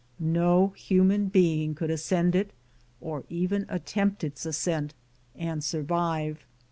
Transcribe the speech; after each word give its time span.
No 0.17 0.69
human 0.69 1.27
being 1.27 1.75
could 1.75 1.91
ascend 1.91 2.33
it 2.35 2.53
or 3.01 3.23
even 3.29 3.67
attempt 3.69 4.23
its 4.23 4.47
ascent, 4.47 4.95
and 5.35 5.63
survive. 5.63 6.43